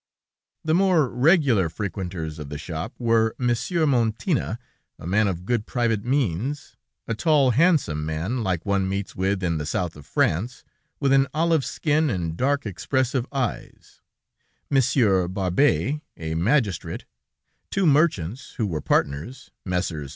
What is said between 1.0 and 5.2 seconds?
regular frequenters of the shop were Monsieur Montina, a